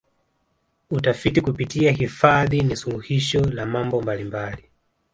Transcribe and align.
utafiti 0.89 1.41
kupitia 1.41 1.91
hifadhi 1.91 2.61
ni 2.61 2.75
suluhisho 2.75 3.41
la 3.41 3.65
mambo 3.65 4.01
mbalimbali 4.01 4.69